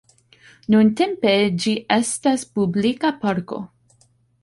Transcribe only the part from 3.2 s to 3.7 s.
parko.